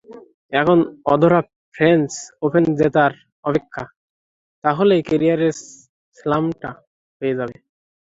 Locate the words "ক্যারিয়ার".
5.07-5.41